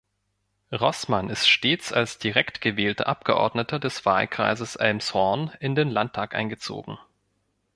Rossmann 0.71 1.29
ist 1.29 1.47
stets 1.47 1.93
als 1.93 2.17
direkt 2.17 2.59
gewählter 2.59 3.05
Abgeordneter 3.05 3.77
des 3.77 4.03
Wahlkreises 4.03 4.75
Elmshorn 4.75 5.51
in 5.59 5.75
den 5.75 5.89
Landtag 5.91 6.33
eingezogen. 6.33 6.97